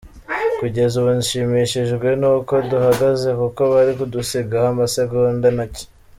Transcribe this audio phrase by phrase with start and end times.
[0.59, 5.85] Kugeza ubu nshimishijwe n’uko duhagaze, kuko bari kudusigaho amasegonda macye”.